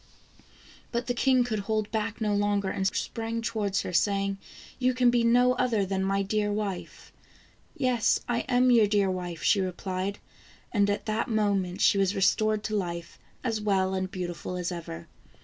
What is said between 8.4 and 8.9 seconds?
am your